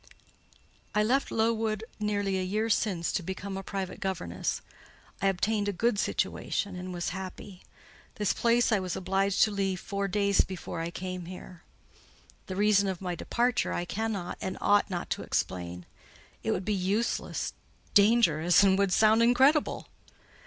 "I 0.95 1.03
left 1.03 1.29
Lowood 1.29 1.83
nearly 1.99 2.39
a 2.39 2.43
year 2.43 2.71
since 2.71 3.11
to 3.11 3.21
become 3.21 3.55
a 3.55 3.61
private 3.61 3.99
governess. 3.99 4.63
I 5.21 5.27
obtained 5.27 5.67
a 5.67 5.71
good 5.71 5.99
situation, 5.99 6.75
and 6.75 6.91
was 6.91 7.09
happy. 7.09 7.61
This 8.15 8.33
place 8.33 8.71
I 8.71 8.79
was 8.79 8.95
obliged 8.95 9.43
to 9.43 9.51
leave 9.51 9.79
four 9.79 10.07
days 10.07 10.41
before 10.43 10.79
I 10.79 10.89
came 10.89 11.25
here. 11.25 11.61
The 12.47 12.55
reason 12.55 12.87
of 12.87 12.99
my 12.99 13.13
departure 13.13 13.73
I 13.73 13.85
cannot 13.85 14.39
and 14.41 14.57
ought 14.59 14.89
not 14.89 15.11
to 15.11 15.21
explain: 15.21 15.85
it 16.41 16.49
would 16.49 16.65
be 16.65 16.73
useless, 16.73 17.53
dangerous, 17.93 18.63
and 18.63 18.79
would 18.79 18.91
sound 18.91 19.21
incredible. 19.21 19.87